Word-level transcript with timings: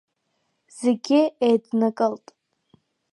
Зегьы 0.79 1.21
еиднакылт… 1.49 2.25